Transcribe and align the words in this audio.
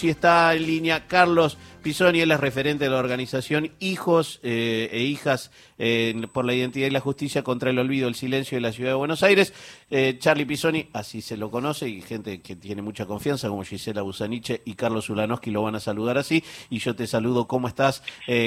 Si 0.00 0.10
está 0.10 0.54
en 0.54 0.64
línea 0.64 1.08
Carlos 1.08 1.58
Pisoni, 1.82 2.20
él 2.20 2.30
es 2.30 2.38
referente 2.38 2.84
de 2.84 2.90
la 2.90 2.98
organización 2.98 3.72
Hijos 3.80 4.38
eh, 4.44 4.88
e 4.92 5.00
Hijas 5.00 5.50
eh, 5.76 6.14
por 6.32 6.44
la 6.44 6.54
Identidad 6.54 6.86
y 6.86 6.90
la 6.90 7.00
Justicia 7.00 7.42
contra 7.42 7.70
el 7.70 7.80
Olvido, 7.80 8.06
el 8.06 8.14
Silencio 8.14 8.54
de 8.54 8.60
la 8.60 8.70
Ciudad 8.70 8.92
de 8.92 8.94
Buenos 8.94 9.24
Aires. 9.24 9.52
Eh, 9.90 10.14
Charlie 10.20 10.46
Pisoni, 10.46 10.88
así 10.92 11.20
se 11.20 11.36
lo 11.36 11.50
conoce, 11.50 11.88
y 11.88 12.00
gente 12.00 12.40
que 12.42 12.54
tiene 12.54 12.80
mucha 12.80 13.06
confianza, 13.06 13.48
como 13.48 13.64
Gisela 13.64 14.02
Busaniche 14.02 14.62
y 14.64 14.74
Carlos 14.74 15.10
Ulanowski, 15.10 15.50
lo 15.50 15.64
van 15.64 15.74
a 15.74 15.80
saludar 15.80 16.16
así. 16.16 16.44
Y 16.70 16.78
yo 16.78 16.94
te 16.94 17.08
saludo, 17.08 17.48
¿cómo 17.48 17.66
estás? 17.66 18.04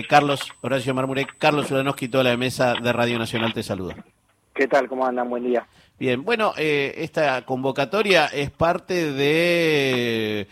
Carlos, 0.07 0.53
Horacio 0.61 0.93
Marmurek, 0.93 1.37
Carlos 1.37 1.69
Ulanowski, 1.69 2.07
toda 2.07 2.23
la 2.23 2.37
mesa 2.37 2.75
de 2.81 2.93
Radio 2.93 3.19
Nacional 3.19 3.53
te 3.53 3.61
saluda. 3.61 3.97
¿Qué 4.53 4.69
tal? 4.69 4.87
¿Cómo 4.87 5.05
andan? 5.05 5.29
Buen 5.29 5.43
día. 5.43 5.67
Bien, 5.99 6.23
bueno, 6.23 6.53
esta 6.55 7.45
convocatoria 7.45 8.27
es 8.27 8.51
parte 8.51 9.11
de 9.11 10.47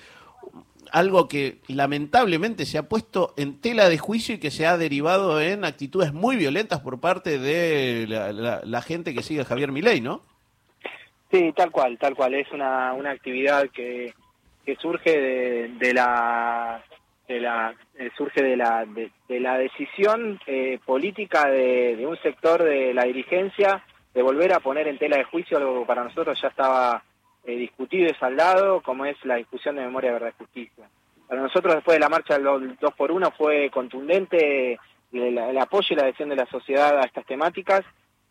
algo 0.92 1.28
que 1.28 1.60
lamentablemente 1.68 2.66
se 2.66 2.78
ha 2.78 2.90
puesto 2.90 3.34
en 3.38 3.60
tela 3.62 3.90
de 3.90 3.98
juicio 3.98 4.36
y 4.36 4.40
que 4.40 4.52
se 4.52 4.66
ha 4.66 4.78
derivado 4.78 5.42
en 5.42 5.66
actitudes 5.66 6.14
muy 6.14 6.36
violentas 6.36 6.80
por 6.82 7.00
parte 7.00 7.40
de 7.40 8.06
la, 8.08 8.82
gente 8.82 9.14
que 9.14 9.24
sigue 9.24 9.42
a 9.42 9.46
Javier 9.46 9.72
Milei, 9.72 10.02
¿no? 10.02 10.22
Sí, 11.32 11.54
tal 11.56 11.72
cual, 11.72 11.98
tal 11.98 12.16
cual. 12.16 12.34
Es 12.34 12.52
una, 12.52 12.94
una 12.94 13.12
actividad 13.12 13.70
que, 13.70 14.14
que 14.66 14.76
surge 14.76 15.20
de, 15.80 15.94
la 15.94 16.84
de 17.28 17.40
la 17.40 17.74
eh, 17.98 18.10
surge 18.18 18.42
de 18.42 18.58
la 18.58 18.86
de, 18.86 19.40
la 19.40 19.58
decisión 19.58 20.40
eh, 20.48 20.80
política 20.84 21.48
de, 21.50 21.96
de 21.96 22.08
un 22.08 22.18
sector 22.22 22.64
de 22.64 22.94
la 22.94 23.04
dirigencia 23.04 23.84
de 24.14 24.22
volver 24.24 24.54
a 24.54 24.60
poner 24.60 24.88
en 24.88 24.98
tela 24.98 25.18
de 25.18 25.24
juicio 25.26 25.58
algo 25.58 25.82
que 25.82 25.88
para 25.88 26.04
nosotros 26.04 26.40
ya 26.42 26.48
estaba 26.48 27.04
eh, 27.50 27.56
discutido 27.56 28.08
y 28.08 28.14
saldado, 28.14 28.82
como 28.82 29.06
es 29.06 29.18
la 29.26 29.38
discusión 29.38 29.76
de 29.76 29.82
memoria, 29.82 30.12
verdad 30.12 30.34
y 30.36 30.44
justicia. 30.44 30.88
Para 31.28 31.42
nosotros, 31.42 31.74
después 31.74 31.96
de 31.96 32.00
la 32.00 32.10
marcha 32.10 32.38
del 32.38 32.78
2 32.80 32.94
por 32.94 33.12
1 33.12 33.32
fue 33.32 33.72
contundente 33.72 34.78
el, 35.12 35.58
apoyo 35.58 35.88
y 35.90 35.96
la 35.96 36.04
adhesión 36.04 36.30
de 36.30 36.36
la 36.36 36.46
sociedad 36.46 37.00
a 37.00 37.06
estas 37.06 37.26
temáticas, 37.26 37.82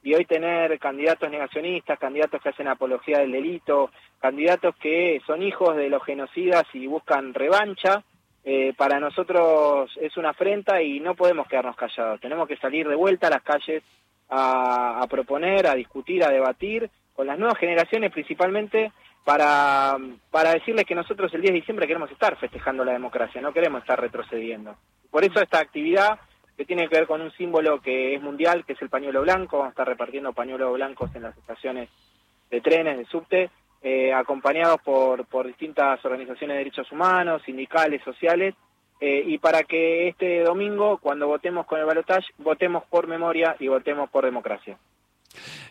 y 0.05 0.14
hoy 0.14 0.24
tener 0.24 0.78
candidatos 0.78 1.28
negacionistas, 1.28 1.98
candidatos 1.98 2.41
que 2.41 2.50
hacen 2.50 2.69
apología 2.69 3.19
del 3.19 3.33
delito, 3.33 3.91
candidatos 4.20 4.77
que 4.77 5.20
son 5.27 5.42
hijos 5.42 5.74
de 5.74 5.91
los 5.91 6.05
genocidas 6.05 6.64
y 6.72 6.86
buscan 6.86 7.34
revancha, 7.34 8.05
eh, 8.44 8.72
para 8.77 9.00
nosotros 9.00 9.91
es 10.00 10.16
una 10.16 10.30
afrenta 10.30 10.80
y 10.80 11.00
no 11.00 11.16
podemos 11.16 11.48
quedarnos 11.48 11.74
callados. 11.74 12.20
Tenemos 12.20 12.46
que 12.46 12.56
salir 12.58 12.86
de 12.89 12.94
vuelta 12.94 13.27
a 13.27 13.30
las 13.30 13.42
calles 13.42 13.83
a 14.30 15.05
proponer, 15.11 15.66
a 15.66 15.74
discutir, 15.74 16.22
a 16.22 16.30
debatir 16.30 16.89
con 17.19 17.27
las 17.27 17.36
nuevas 17.36 17.58
generaciones 17.58 18.12
principalmente 18.12 18.92
para, 19.28 19.98
para 20.30 20.54
decirles 20.54 20.86
que 20.86 20.94
nosotros 20.94 21.30
el 21.34 21.42
10 21.42 21.52
de 21.52 21.60
diciembre 21.60 21.86
queremos 21.86 22.10
estar 22.10 22.38
festejando 22.38 22.82
la 22.82 22.92
democracia, 22.92 23.42
no 23.42 23.52
queremos 23.52 23.82
estar 23.82 24.00
retrocediendo. 24.00 24.74
Por 25.10 25.22
eso 25.22 25.42
esta 25.42 25.58
actividad 25.58 26.18
que 26.56 26.64
tiene 26.64 26.88
que 26.88 26.96
ver 26.96 27.06
con 27.06 27.20
un 27.20 27.30
símbolo 27.32 27.78
que 27.82 28.14
es 28.14 28.22
mundial, 28.22 28.64
que 28.64 28.72
es 28.72 28.80
el 28.80 28.88
pañuelo 28.88 29.20
blanco, 29.20 29.58
vamos 29.58 29.66
a 29.66 29.72
estar 29.72 29.86
repartiendo 29.86 30.32
pañuelos 30.32 30.72
blancos 30.72 31.14
en 31.14 31.24
las 31.24 31.36
estaciones 31.36 31.90
de 32.50 32.62
trenes, 32.62 32.96
de 32.96 33.04
subte, 33.04 33.50
eh, 33.82 34.14
acompañados 34.14 34.80
por, 34.80 35.26
por 35.26 35.46
distintas 35.46 36.02
organizaciones 36.06 36.54
de 36.54 36.58
derechos 36.60 36.90
humanos, 36.90 37.42
sindicales, 37.44 38.02
sociales, 38.04 38.54
eh, 38.98 39.24
y 39.26 39.36
para 39.36 39.62
que 39.64 40.08
este 40.08 40.42
domingo, 40.42 40.96
cuando 41.02 41.26
votemos 41.26 41.66
con 41.66 41.78
el 41.78 41.84
balotaje, 41.84 42.28
votemos 42.38 42.84
por 42.84 43.06
memoria 43.06 43.56
y 43.60 43.68
votemos 43.68 44.08
por 44.08 44.24
democracia. 44.24 44.78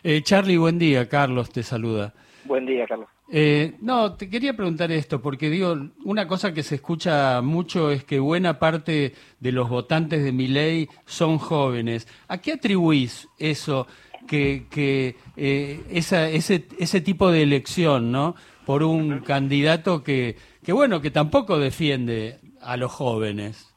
Eh, 0.04 0.22
Charlie, 0.22 0.58
buen 0.58 0.78
día. 0.78 1.08
Carlos 1.08 1.50
te 1.50 1.64
saluda. 1.64 2.14
Buen 2.48 2.64
día, 2.64 2.86
Carlos. 2.86 3.08
Eh, 3.30 3.74
no, 3.82 4.14
te 4.14 4.30
quería 4.30 4.54
preguntar 4.54 4.90
esto, 4.90 5.20
porque 5.20 5.50
digo, 5.50 5.76
una 6.04 6.26
cosa 6.26 6.54
que 6.54 6.62
se 6.62 6.76
escucha 6.76 7.42
mucho 7.42 7.90
es 7.90 8.04
que 8.04 8.18
buena 8.18 8.58
parte 8.58 9.12
de 9.38 9.52
los 9.52 9.68
votantes 9.68 10.24
de 10.24 10.32
mi 10.32 10.48
ley 10.48 10.88
son 11.04 11.36
jóvenes. 11.36 12.08
¿A 12.26 12.38
qué 12.38 12.54
atribuís 12.54 13.28
eso, 13.38 13.86
que, 14.26 14.64
que 14.70 15.16
eh, 15.36 15.82
esa, 15.90 16.30
ese, 16.30 16.66
ese 16.78 17.02
tipo 17.02 17.30
de 17.30 17.42
elección, 17.42 18.10
¿no? 18.10 18.34
Por 18.64 18.82
un 18.82 19.20
candidato 19.20 20.02
que, 20.02 20.36
que, 20.64 20.72
bueno, 20.72 21.02
que 21.02 21.10
tampoco 21.10 21.58
defiende 21.58 22.38
a 22.62 22.78
los 22.78 22.90
jóvenes. 22.90 23.74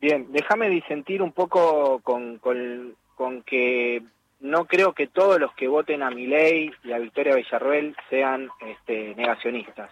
Bien, 0.00 0.26
déjame 0.32 0.68
disentir 0.70 1.22
un 1.22 1.32
poco 1.32 2.00
con, 2.00 2.38
con, 2.38 2.96
con 3.14 3.42
que 3.42 4.02
no 4.44 4.66
creo 4.66 4.92
que 4.92 5.06
todos 5.06 5.40
los 5.40 5.54
que 5.54 5.68
voten 5.68 6.02
a 6.02 6.10
Milei 6.10 6.70
y 6.84 6.92
a 6.92 6.98
Victoria 6.98 7.34
Villarruel 7.34 7.96
sean 8.10 8.50
este, 8.60 9.14
negacionistas. 9.14 9.90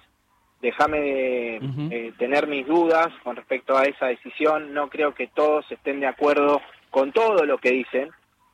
Déjame 0.60 1.56
eh, 1.56 2.12
tener 2.18 2.46
mis 2.46 2.66
dudas 2.66 3.08
con 3.24 3.34
respecto 3.34 3.78
a 3.78 3.84
esa 3.84 4.08
decisión. 4.08 4.74
No 4.74 4.90
creo 4.90 5.14
que 5.14 5.28
todos 5.28 5.64
estén 5.72 6.00
de 6.00 6.06
acuerdo 6.06 6.60
con 6.90 7.12
todo 7.12 7.46
lo 7.46 7.56
que 7.56 7.70
dicen. 7.70 8.10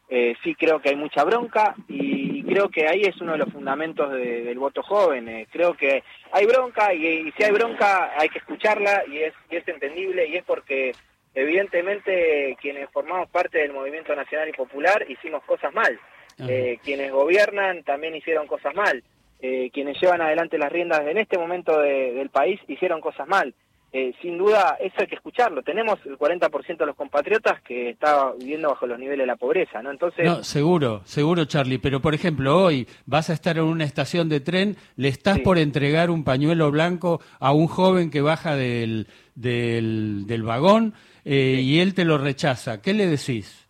Eh, 0.08 0.36
sí 0.44 0.54
creo 0.54 0.80
que 0.80 0.90
hay 0.90 0.96
mucha 0.96 1.24
bronca 1.24 1.74
y 1.88 2.44
creo 2.44 2.68
que 2.68 2.86
ahí 2.86 3.02
es 3.02 3.20
uno 3.20 3.32
de 3.32 3.38
los 3.38 3.52
fundamentos 3.52 4.08
del 4.12 4.58
voto 4.58 4.84
joven. 4.84 5.28
Eh, 5.28 5.48
creo 5.50 5.74
que 5.74 6.04
hay 6.30 6.46
bronca 6.46 6.94
y, 6.94 7.32
si 7.32 7.42
hay 7.42 7.50
bronca 7.50 8.12
hay 8.16 8.28
que 8.28 8.38
escucharla 8.38 9.02
y 9.08 9.18
es, 9.18 9.34
y 9.50 9.56
es 9.56 9.66
entendible 9.66 10.28
y 10.28 10.36
es 10.36 10.44
porque 10.44 10.92
evidentemente 11.34 12.56
quienes 12.60 12.90
formamos 12.90 13.28
parte 13.30 13.58
del 13.58 13.72
movimiento 13.72 14.14
nacional 14.14 14.48
y 14.48 14.52
popular 14.52 15.04
hicimos 15.08 15.42
cosas 15.44 15.72
mal. 15.72 15.98
Eh, 16.40 16.78
quienes 16.84 17.10
gobiernan 17.10 17.82
también 17.82 18.14
hicieron 18.14 18.46
cosas 18.46 18.74
mal. 18.74 19.02
Eh, 19.40 19.70
quienes 19.72 20.00
llevan 20.00 20.20
adelante 20.20 20.58
las 20.58 20.70
riendas 20.70 21.00
en 21.06 21.18
este 21.18 21.38
momento 21.38 21.80
del 21.80 22.30
país 22.30 22.60
hicieron 22.68 23.00
cosas 23.00 23.26
mal. 23.28 23.54
Eh, 23.90 24.12
sin 24.20 24.36
duda, 24.36 24.76
eso 24.80 24.96
hay 24.98 25.06
que 25.06 25.14
escucharlo. 25.14 25.62
Tenemos 25.62 25.98
el 26.04 26.18
40% 26.18 26.76
de 26.76 26.86
los 26.86 26.94
compatriotas 26.94 27.62
que 27.62 27.88
está 27.90 28.32
viviendo 28.38 28.68
bajo 28.68 28.86
los 28.86 28.98
niveles 28.98 29.20
de 29.20 29.26
la 29.26 29.36
pobreza, 29.36 29.82
¿no? 29.82 29.90
Entonces... 29.90 30.26
No, 30.26 30.44
seguro, 30.44 31.00
seguro, 31.04 31.46
Charlie. 31.46 31.78
Pero, 31.78 32.00
por 32.00 32.14
ejemplo, 32.14 32.64
hoy 32.64 32.86
vas 33.06 33.30
a 33.30 33.32
estar 33.32 33.56
en 33.56 33.64
una 33.64 33.84
estación 33.84 34.28
de 34.28 34.40
tren, 34.40 34.76
le 34.96 35.08
estás 35.08 35.38
por 35.38 35.56
entregar 35.56 36.10
un 36.10 36.22
pañuelo 36.22 36.70
blanco 36.70 37.22
a 37.40 37.52
un 37.52 37.66
joven 37.66 38.10
que 38.10 38.20
baja 38.20 38.56
del, 38.56 39.06
del, 39.34 40.26
del 40.26 40.42
vagón 40.42 40.92
eh, 41.30 41.60
y 41.60 41.80
él 41.80 41.94
te 41.94 42.06
lo 42.06 42.16
rechaza. 42.16 42.80
¿Qué 42.80 42.94
le 42.94 43.06
decís? 43.06 43.68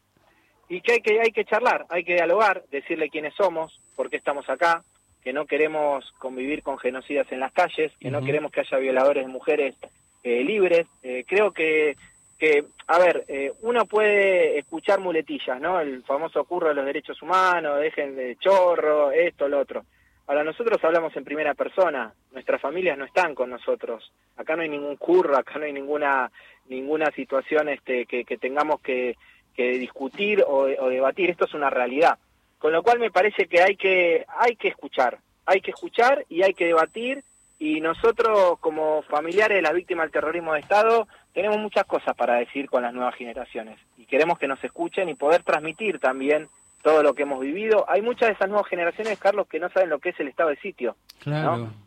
Y 0.68 0.80
que 0.80 0.92
hay, 0.92 1.00
que 1.00 1.20
hay 1.20 1.32
que 1.32 1.44
charlar, 1.44 1.86
hay 1.90 2.04
que 2.04 2.14
dialogar, 2.14 2.62
decirle 2.70 3.10
quiénes 3.10 3.34
somos, 3.34 3.80
por 3.96 4.08
qué 4.08 4.16
estamos 4.16 4.48
acá, 4.48 4.84
que 5.24 5.32
no 5.32 5.44
queremos 5.44 6.08
convivir 6.18 6.62
con 6.62 6.78
genocidas 6.78 7.26
en 7.32 7.40
las 7.40 7.52
calles, 7.52 7.90
que 7.98 8.12
no 8.12 8.22
queremos 8.22 8.52
que 8.52 8.60
haya 8.60 8.78
violadores 8.78 9.26
de 9.26 9.32
mujeres 9.32 9.74
eh, 10.22 10.44
libres. 10.44 10.86
Eh, 11.02 11.24
creo 11.26 11.50
que, 11.50 11.96
que, 12.38 12.64
a 12.86 12.98
ver, 13.00 13.24
eh, 13.26 13.52
uno 13.62 13.86
puede 13.86 14.60
escuchar 14.60 15.00
muletillas, 15.00 15.60
¿no? 15.60 15.80
El 15.80 16.04
famoso 16.04 16.44
curro 16.44 16.68
de 16.68 16.74
los 16.74 16.86
derechos 16.86 17.20
humanos, 17.22 17.80
dejen 17.80 18.14
de 18.14 18.36
chorro, 18.36 19.10
esto, 19.10 19.48
lo 19.48 19.58
otro. 19.58 19.84
Ahora, 20.28 20.44
nosotros 20.44 20.78
hablamos 20.84 21.16
en 21.16 21.24
primera 21.24 21.54
persona, 21.54 22.12
nuestras 22.32 22.60
familias 22.60 22.96
no 22.96 23.06
están 23.06 23.34
con 23.34 23.50
nosotros. 23.50 24.12
Acá 24.36 24.54
no 24.54 24.62
hay 24.62 24.68
ningún 24.68 24.96
curro, 24.96 25.36
acá 25.36 25.58
no 25.58 25.64
hay 25.64 25.72
ninguna 25.72 26.30
ninguna 26.68 27.10
situación 27.12 27.68
este, 27.68 28.06
que, 28.06 28.24
tengamos 28.38 28.80
que, 28.80 29.16
discutir 29.56 30.42
o, 30.42 30.66
o, 30.66 30.88
debatir. 30.88 31.30
Esto 31.30 31.46
es 31.46 31.54
una 31.54 31.70
realidad. 31.70 32.18
Con 32.58 32.72
lo 32.72 32.82
cual 32.82 32.98
me 32.98 33.10
parece 33.10 33.46
que 33.46 33.60
hay 33.60 33.76
que 33.76 34.24
hay 34.28 34.56
que 34.56 34.68
escuchar, 34.68 35.18
hay 35.46 35.60
que 35.60 35.70
escuchar 35.70 36.24
y 36.28 36.42
hay 36.42 36.54
que 36.54 36.66
debatir 36.66 37.24
y 37.58 37.80
nosotros 37.80 38.58
como 38.60 39.02
familiares 39.02 39.56
de 39.56 39.62
las 39.62 39.74
víctimas 39.74 40.04
del 40.04 40.12
terrorismo 40.12 40.54
de 40.54 40.60
Estado 40.60 41.08
tenemos 41.34 41.58
muchas 41.58 41.84
cosas 41.86 42.14
para 42.16 42.36
decir 42.36 42.68
con 42.68 42.82
las 42.82 42.94
nuevas 42.94 43.14
generaciones 43.16 43.78
y 43.96 44.06
queremos 44.06 44.38
que 44.38 44.48
nos 44.48 44.62
escuchen 44.62 45.08
y 45.08 45.14
poder 45.14 45.42
transmitir 45.42 45.98
también 45.98 46.48
todo 46.82 47.02
lo 47.02 47.14
que 47.14 47.22
hemos 47.22 47.40
vivido. 47.40 47.84
Hay 47.88 48.02
muchas 48.02 48.28
de 48.28 48.34
esas 48.34 48.48
nuevas 48.48 48.68
generaciones, 48.68 49.18
Carlos, 49.18 49.48
que 49.48 49.58
no 49.58 49.68
saben 49.70 49.90
lo 49.90 49.98
que 49.98 50.10
es 50.10 50.20
el 50.20 50.28
estado 50.28 50.50
de 50.50 50.56
sitio 50.56 50.96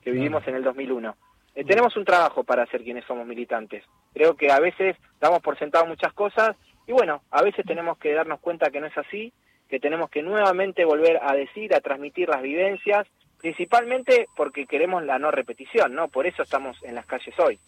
que 0.04 0.12
vivimos 0.12 0.46
en 0.48 0.56
el 0.56 0.64
2001. 0.64 1.16
Eh, 1.56 1.66
tenemos 1.66 1.96
un 1.98 2.06
trabajo 2.06 2.44
para 2.44 2.64
hacer 2.64 2.84
quienes 2.84 3.06
somos 3.06 3.28
militantes. 3.28 3.84
Creo 4.14 4.36
que 4.36 4.52
a 4.52 4.60
veces 4.60 4.96
damos 5.20 5.40
por 5.42 5.58
sentado 5.58 5.86
muchas 5.86 6.14
cosas 6.14 6.56
y 6.88 6.94
bueno, 6.94 7.22
a 7.32 7.42
veces 7.42 7.66
tenemos 7.66 7.98
que 7.98 8.14
darnos 8.14 8.40
cuenta 8.40 8.72
que 8.72 8.80
no 8.80 8.88
es 8.88 8.98
así, 8.98 9.34
que 9.70 9.80
tenemos 9.80 10.10
que 10.10 10.22
nuevamente 10.22 10.86
volver 10.86 11.20
a 11.22 11.34
decir, 11.34 11.74
a 11.74 11.82
transmitir 11.82 12.30
las 12.30 12.42
vivencias 12.42 13.08
principalmente 13.42 14.28
porque 14.36 14.68
queremos 14.68 15.04
la 15.04 15.18
no 15.18 15.32
repetición, 15.32 15.96
¿no? 15.96 16.08
Por 16.10 16.28
eso 16.28 16.44
estamos 16.44 16.78
en 16.84 16.96
las 16.96 17.08
calles 17.08 17.34
hoy. 17.40 17.60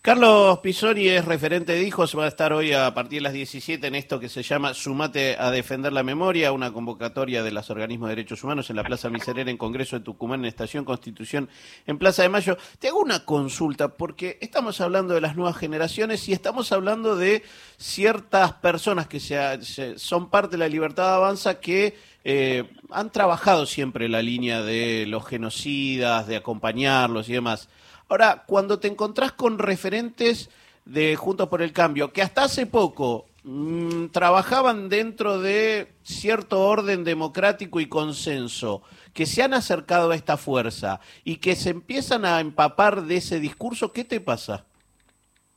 Carlos 0.00 0.60
Pisori 0.60 1.08
es 1.08 1.24
referente 1.24 1.72
de 1.72 1.82
hijos, 1.82 2.18
va 2.18 2.24
a 2.24 2.28
estar 2.28 2.52
hoy 2.52 2.72
a 2.72 2.92
partir 2.94 3.18
de 3.18 3.24
las 3.24 3.34
17 3.34 3.86
en 3.86 3.94
esto 3.94 4.18
que 4.18 4.30
se 4.30 4.42
llama 4.42 4.72
Sumate 4.72 5.36
a 5.38 5.50
defender 5.50 5.92
la 5.92 6.02
memoria, 6.02 6.52
una 6.52 6.72
convocatoria 6.72 7.42
de 7.42 7.52
los 7.52 7.68
organismos 7.68 8.08
de 8.08 8.16
derechos 8.16 8.42
humanos 8.42 8.70
en 8.70 8.76
la 8.76 8.84
Plaza 8.84 9.10
Miserera 9.10 9.50
en 9.50 9.58
Congreso 9.58 9.98
de 9.98 10.04
Tucumán 10.04 10.40
en 10.40 10.46
Estación 10.46 10.84
Constitución 10.84 11.50
en 11.86 11.98
Plaza 11.98 12.22
de 12.22 12.30
Mayo. 12.30 12.56
Te 12.78 12.88
hago 12.88 13.00
una 13.00 13.26
consulta 13.26 13.88
porque 13.88 14.38
estamos 14.40 14.80
hablando 14.80 15.12
de 15.12 15.20
las 15.20 15.36
nuevas 15.36 15.58
generaciones 15.58 16.26
y 16.28 16.32
estamos 16.32 16.72
hablando 16.72 17.16
de 17.16 17.42
ciertas 17.76 18.54
personas 18.54 19.08
que 19.08 19.20
se, 19.20 19.98
son 19.98 20.30
parte 20.30 20.52
de 20.52 20.58
la 20.58 20.68
libertad 20.68 21.14
avanza 21.14 21.60
que 21.60 21.96
eh, 22.30 22.64
han 22.90 23.10
trabajado 23.10 23.64
siempre 23.64 24.06
la 24.06 24.20
línea 24.20 24.60
de 24.60 25.06
los 25.06 25.26
genocidas, 25.26 26.26
de 26.26 26.36
acompañarlos 26.36 27.26
y 27.30 27.32
demás. 27.32 27.70
Ahora, 28.06 28.44
cuando 28.46 28.78
te 28.78 28.86
encontrás 28.86 29.32
con 29.32 29.58
referentes 29.58 30.50
de 30.84 31.16
Juntos 31.16 31.48
por 31.48 31.62
el 31.62 31.72
Cambio, 31.72 32.12
que 32.12 32.20
hasta 32.20 32.44
hace 32.44 32.66
poco 32.66 33.24
mm, 33.44 34.08
trabajaban 34.08 34.90
dentro 34.90 35.40
de 35.40 35.88
cierto 36.02 36.60
orden 36.60 37.02
democrático 37.02 37.80
y 37.80 37.86
consenso, 37.86 38.82
que 39.14 39.24
se 39.24 39.42
han 39.42 39.54
acercado 39.54 40.10
a 40.10 40.14
esta 40.14 40.36
fuerza 40.36 41.00
y 41.24 41.36
que 41.36 41.56
se 41.56 41.70
empiezan 41.70 42.26
a 42.26 42.40
empapar 42.40 43.04
de 43.04 43.16
ese 43.16 43.40
discurso, 43.40 43.94
¿qué 43.94 44.04
te 44.04 44.20
pasa? 44.20 44.66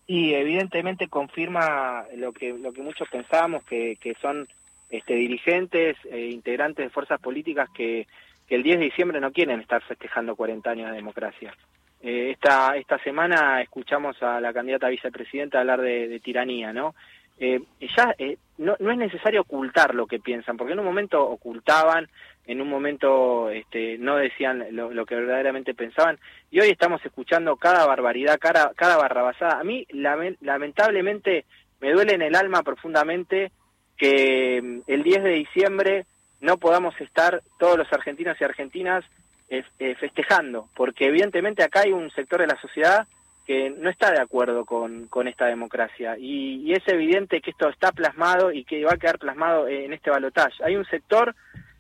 Y 0.08 0.36
evidentemente 0.36 1.10
confirma 1.10 2.06
lo 2.16 2.32
que 2.32 2.54
lo 2.54 2.72
que 2.72 2.82
muchos 2.82 3.10
pensábamos 3.10 3.62
que, 3.66 3.98
que 4.00 4.16
son 4.22 4.48
este, 4.92 5.16
dirigentes 5.16 5.98
e 6.12 6.28
integrantes 6.28 6.86
de 6.86 6.90
fuerzas 6.90 7.20
políticas 7.20 7.70
que, 7.74 8.06
el 8.50 8.64
10 8.64 8.80
de 8.80 8.86
diciembre 8.86 9.22
no 9.22 9.32
quieren 9.32 9.62
estar 9.62 9.82
festejando 9.84 10.36
40 10.36 10.70
años 10.70 10.90
de 10.90 10.98
democracia. 10.98 11.56
Eh, 12.02 12.32
esta, 12.32 12.76
esta 12.76 13.02
semana 13.02 13.62
escuchamos 13.62 14.22
a 14.22 14.42
la 14.42 14.52
candidata 14.52 14.88
a 14.88 14.90
vicepresidenta 14.90 15.62
hablar 15.62 15.80
de, 15.80 16.20
tiranía, 16.22 16.74
¿no? 16.74 16.94
Eh, 17.40 17.62
ya 17.80 18.14
eh, 18.18 18.38
no, 18.58 18.76
no 18.80 18.92
es 18.92 18.98
necesario 18.98 19.40
ocultar 19.40 19.96
lo 19.96 20.06
que 20.06 20.20
piensan, 20.20 20.58
porque 20.58 20.74
en 20.74 20.80
un 20.80 20.86
momento 20.86 21.26
ocultaban, 21.26 22.10
en 22.46 22.60
un 22.60 22.68
momento 22.68 23.50
este, 23.50 23.98
no 23.98 24.18
decían 24.18 24.66
lo, 24.72 24.94
lo, 24.94 25.06
que 25.06 25.16
verdaderamente 25.16 25.74
pensaban, 25.74 26.20
y 26.52 26.60
hoy 26.60 26.72
estamos 26.72 27.00
escuchando 27.06 27.56
cada 27.56 27.88
barbaridad, 27.88 28.38
cada, 28.38 28.74
cada 28.76 28.98
barrabasada. 28.98 29.62
A 29.62 29.64
mí, 29.64 29.88
lamentablemente, 29.92 31.46
me 31.80 31.94
duele 31.94 32.16
en 32.16 32.24
el 32.24 32.36
alma 32.36 32.64
profundamente 32.64 33.54
que 34.02 34.60
mm, 34.60 34.80
el 34.88 35.04
10 35.04 35.24
de 35.24 35.30
diciembre 35.30 36.06
no 36.40 36.58
podamos 36.58 37.00
estar 37.00 37.44
todos 37.60 37.78
los 37.78 37.94
argentinos 37.94 38.36
y 38.42 38.44
argentinas 38.44 39.06
eh, 39.48 39.64
eh, 39.78 39.94
festejando, 39.94 40.68
porque 40.76 41.06
evidentemente 41.06 41.62
acá 41.64 41.82
hay 41.82 41.92
un 41.92 42.10
sector 42.10 42.42
de 42.42 42.48
la 42.48 42.60
sociedad 42.60 43.08
que 43.46 43.70
no 43.70 43.92
está 43.92 44.12
de 44.12 44.20
acuerdo 44.20 44.66
con, 44.66 45.06
con 45.08 45.28
esta 45.28 45.46
democracia 45.46 46.18
y, 46.18 46.62
y, 46.64 46.74
es 46.74 46.88
evidente 46.88 47.42
que 47.42 47.52
esto 47.52 47.70
está 47.70 47.92
plasmado 47.92 48.52
y 48.52 48.64
que 48.64 48.84
va 48.84 48.94
a 48.94 48.98
quedar 48.98 49.20
plasmado 49.20 49.68
en 49.68 49.94
este 49.94 50.10
balotaje. 50.10 50.64
Hay 50.64 50.76
un 50.76 50.86
sector 50.86 51.36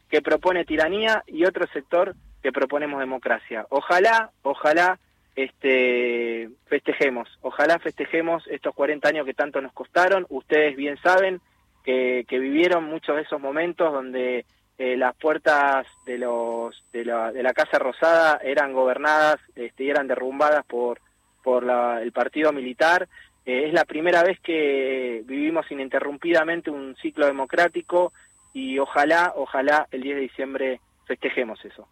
que 0.09 0.21
propone 0.21 0.65
tiranía 0.65 1.24
y 1.25 1.45
otro 1.45 1.65
sector 1.74 2.13
que 2.44 2.51
proponemos 2.51 3.00
democracia. 3.00 3.65
Ojalá, 3.69 4.29
ojalá 4.44 5.00
este 5.35 6.50
festejemos, 6.67 7.29
ojalá 7.41 7.79
festejemos 7.79 8.45
estos 8.47 8.75
40 8.75 9.07
años 9.07 9.25
que 9.25 9.33
tanto 9.33 9.62
nos 9.62 9.74
costaron. 9.74 10.25
Ustedes 10.29 10.75
bien 10.75 10.97
saben 10.97 11.41
que, 11.83 12.25
que 12.28 12.39
vivieron 12.39 12.86
muchos 12.86 13.16
de 13.16 13.24
esos 13.24 13.39
momentos 13.39 13.92
donde 13.92 14.45
eh, 14.78 14.98
las 14.98 15.16
puertas 15.16 15.86
de 16.06 16.18
los 16.18 16.83
de 16.92 17.06
la, 17.06 17.31
de 17.31 17.44
la 17.44 17.54
Casa 17.54 17.80
Rosada 17.80 18.39
eran 18.44 18.74
gobernadas 18.74 19.39
este, 19.56 19.83
y 19.83 19.89
eran 19.89 20.07
derrumbadas 20.07 20.66
por 20.66 21.00
por 21.44 21.63
la, 21.63 22.01
el 22.01 22.12
partido 22.12 22.51
militar. 22.51 23.07
Eh, 23.45 23.66
es 23.68 23.74
la 23.74 23.86
primera 23.86 24.24
vez 24.24 24.39
que 24.39 25.24
vivimos 25.25 25.69
ininterrumpidamente 25.72 26.69
un 26.69 26.95
ciclo 27.01 27.25
democrático 27.25 28.13
y 28.54 28.80
ojalá, 28.80 29.34
ojalá 29.36 29.88
el 29.92 30.01
10 30.01 30.16
de 30.16 30.22
diciembre 30.22 30.80
festejemos 31.06 31.63
eso. 31.66 31.88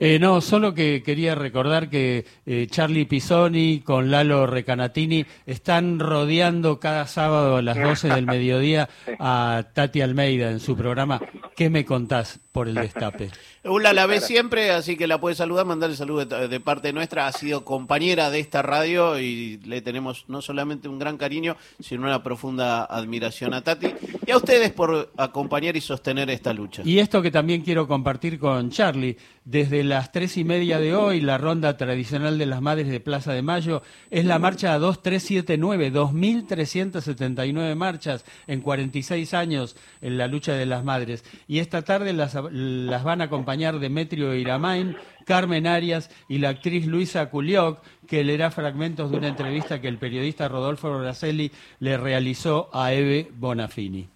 Eh, 0.00 0.18
no, 0.20 0.40
solo 0.40 0.74
que 0.74 1.02
quería 1.02 1.34
recordar 1.34 1.90
que 1.90 2.24
eh, 2.46 2.68
Charlie 2.70 3.06
Pisoni 3.06 3.80
con 3.80 4.12
Lalo 4.12 4.46
Recanatini 4.46 5.26
están 5.44 5.98
rodeando 5.98 6.78
cada 6.78 7.06
sábado 7.08 7.56
a 7.56 7.62
las 7.62 7.76
12 7.76 8.08
del 8.08 8.26
mediodía 8.26 8.88
a 9.18 9.64
Tati 9.74 10.00
Almeida 10.00 10.50
en 10.50 10.60
su 10.60 10.76
programa. 10.76 11.20
¿Qué 11.56 11.68
me 11.68 11.84
contás 11.84 12.38
por 12.52 12.68
el 12.68 12.76
destape? 12.76 13.30
Ula 13.64 13.92
la 13.92 14.06
ve 14.06 14.20
siempre, 14.20 14.70
así 14.70 14.96
que 14.96 15.08
la 15.08 15.20
puede 15.20 15.34
saludar, 15.34 15.66
mandarle 15.66 15.96
saludos 15.96 16.28
de, 16.28 16.46
de, 16.46 16.60
parte 16.60 16.92
nuestra. 16.92 17.26
Ha 17.26 17.32
sido 17.32 17.64
compañera 17.64 18.30
de 18.30 18.38
esta 18.38 18.62
radio 18.62 19.18
y 19.18 19.58
le 19.64 19.82
tenemos 19.82 20.26
no 20.28 20.40
solamente 20.40 20.88
un 20.88 21.00
gran 21.00 21.18
cariño, 21.18 21.56
sino 21.80 22.04
una 22.04 22.22
profunda 22.22 22.84
admiración 22.84 23.52
a 23.52 23.62
Tati 23.62 23.92
y 24.24 24.30
a 24.30 24.36
ustedes 24.36 24.72
por 24.72 25.10
acompañar 25.16 25.76
y 25.76 25.80
sostener 25.80 26.30
esta 26.30 26.52
lucha. 26.52 26.82
Y 26.84 27.00
esto 27.00 27.20
que 27.20 27.32
también 27.32 27.62
quiero 27.62 27.88
compartir 27.88 28.38
con 28.38 28.70
Charlie, 28.70 29.16
desde 29.48 29.82
las 29.82 30.12
tres 30.12 30.36
y 30.36 30.44
media 30.44 30.78
de 30.78 30.94
hoy, 30.94 31.22
la 31.22 31.38
ronda 31.38 31.78
tradicional 31.78 32.36
de 32.36 32.44
las 32.44 32.60
madres 32.60 32.88
de 32.88 33.00
Plaza 33.00 33.32
de 33.32 33.40
Mayo 33.40 33.80
es 34.10 34.26
la 34.26 34.38
marcha 34.38 34.78
2379, 34.78 35.90
2.379 35.90 37.74
marchas 37.74 38.26
en 38.46 38.60
46 38.60 39.32
años 39.32 39.74
en 40.02 40.18
la 40.18 40.26
lucha 40.26 40.52
de 40.52 40.66
las 40.66 40.84
madres. 40.84 41.24
Y 41.46 41.60
esta 41.60 41.80
tarde 41.80 42.12
las, 42.12 42.36
las 42.52 43.04
van 43.04 43.22
a 43.22 43.24
acompañar 43.24 43.78
Demetrio 43.78 44.34
Iramain, 44.34 44.98
Carmen 45.24 45.66
Arias 45.66 46.10
y 46.28 46.36
la 46.38 46.50
actriz 46.50 46.86
Luisa 46.86 47.30
Culioc, 47.30 47.82
que 48.06 48.24
leerá 48.24 48.50
fragmentos 48.50 49.10
de 49.10 49.16
una 49.16 49.28
entrevista 49.28 49.80
que 49.80 49.88
el 49.88 49.96
periodista 49.96 50.48
Rodolfo 50.48 50.98
Braselli 50.98 51.50
le 51.80 51.96
realizó 51.96 52.68
a 52.74 52.92
Eve 52.92 53.30
Bonafini. 53.34 54.10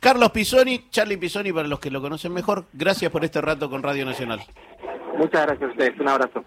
Carlos 0.00 0.30
Pisoni, 0.30 0.88
Charlie 0.88 1.18
Pisoni, 1.18 1.52
para 1.52 1.68
los 1.68 1.78
que 1.78 1.90
lo 1.90 2.00
conocen 2.00 2.32
mejor, 2.32 2.64
gracias 2.72 3.12
por 3.12 3.22
este 3.22 3.42
rato 3.42 3.68
con 3.68 3.82
Radio 3.82 4.06
Nacional. 4.06 4.40
Muchas 5.18 5.46
gracias 5.46 5.62
a 5.62 5.72
ustedes, 5.72 6.00
un 6.00 6.08
abrazo. 6.08 6.42